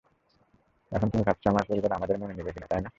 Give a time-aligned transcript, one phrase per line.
[0.91, 2.89] এখন তুমি ভাবছো আমার পরিবার আমাদের মেনে নিবে কিনা, তাই না?